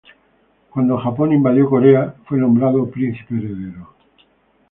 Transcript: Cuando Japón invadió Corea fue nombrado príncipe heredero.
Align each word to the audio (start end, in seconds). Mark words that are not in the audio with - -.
Cuando 0.71 0.97
Japón 0.97 1.31
invadió 1.31 1.69
Corea 1.69 2.15
fue 2.25 2.39
nombrado 2.39 2.89
príncipe 2.89 3.35
heredero. 3.35 3.93